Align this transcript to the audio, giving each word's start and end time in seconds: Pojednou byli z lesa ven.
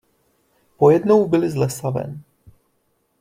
Pojednou 0.77 1.27
byli 1.27 1.49
z 1.49 1.55
lesa 1.55 1.89
ven. 1.89 2.23